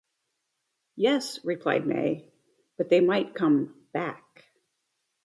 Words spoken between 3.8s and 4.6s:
"back".